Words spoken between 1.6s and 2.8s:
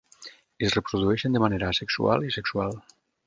asexual i sexual.